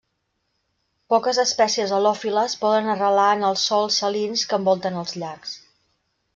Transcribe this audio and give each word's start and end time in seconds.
Poques 1.13 1.39
espècies 1.43 1.93
halòfiles 1.97 2.57
poden 2.63 2.91
arrelar 2.95 3.29
en 3.37 3.47
els 3.53 3.69
sòls 3.71 4.01
salins 4.05 4.49
que 4.51 4.63
envolten 4.63 5.01
els 5.05 5.19
llacs. 5.25 5.57